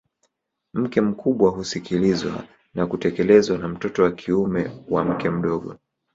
Mke 0.73 1.01
mkubwa 1.01 1.51
husikilizwa 1.51 2.43
na 2.73 2.87
kutekelezwa 2.87 3.57
na 3.57 3.67
mtoto 3.67 4.03
wa 4.03 4.11
kiume 4.11 4.71
wa 4.89 5.05
mke 5.05 5.29
mdogo 5.29 5.77